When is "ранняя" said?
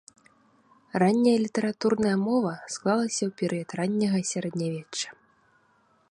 1.01-1.33